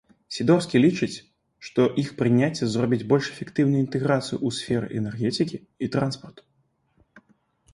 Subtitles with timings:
[0.35, 1.17] Сідорскі лічыць,
[1.67, 6.43] што іх прыняцце зробіць больш эфектыўнай інтэграцыю ў сферы энергетыкі і транспарту.